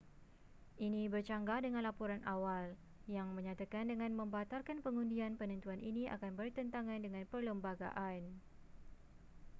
[0.85, 2.65] ini bercanggah dengan laporan awal
[3.15, 8.21] yang menyatakan dengan membatalkan pengundian penentuan ini akan bertentangan dengan perlembagaan